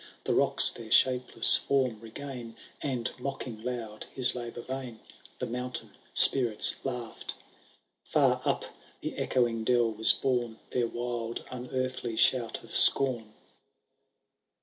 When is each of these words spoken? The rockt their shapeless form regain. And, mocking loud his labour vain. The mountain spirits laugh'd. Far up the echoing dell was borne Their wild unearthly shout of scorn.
The 0.23 0.33
rockt 0.33 0.73
their 0.73 0.89
shapeless 0.89 1.57
form 1.57 1.99
regain. 1.99 2.55
And, 2.81 3.11
mocking 3.19 3.61
loud 3.63 4.05
his 4.11 4.33
labour 4.33 4.61
vain. 4.61 4.99
The 5.37 5.45
mountain 5.45 5.91
spirits 6.15 6.77
laugh'd. 6.83 7.35
Far 8.03 8.41
up 8.43 8.65
the 9.01 9.13
echoing 9.15 9.63
dell 9.63 9.91
was 9.91 10.11
borne 10.11 10.57
Their 10.71 10.87
wild 10.87 11.45
unearthly 11.51 12.15
shout 12.15 12.63
of 12.63 12.75
scorn. 12.75 13.31